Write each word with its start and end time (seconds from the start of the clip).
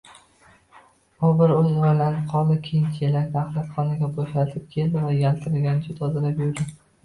U 1.27 1.29
bir 1.41 1.53
oz 1.55 1.67
oʻylanib 1.73 2.23
qoldi, 2.33 2.57
keyin 2.69 2.89
chelakni 2.97 3.41
axlatxonaga 3.43 4.13
boʻshatib 4.19 4.67
keldi 4.75 5.07
va 5.07 5.15
yaltiragunicha 5.23 5.99
tozalab 6.05 6.47
yuvdi. 6.49 6.71